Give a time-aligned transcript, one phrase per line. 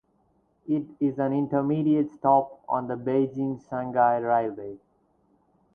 [0.67, 4.79] It is an intermediate stop on the Beijing–Shanghai railway.